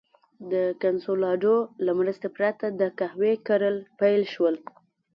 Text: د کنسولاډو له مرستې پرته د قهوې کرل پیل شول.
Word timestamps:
د 0.51 0.53
کنسولاډو 0.83 1.55
له 1.85 1.91
مرستې 1.99 2.27
پرته 2.37 2.65
د 2.79 2.81
قهوې 2.99 3.33
کرل 3.47 3.75
پیل 3.99 4.21
شول. 4.33 4.55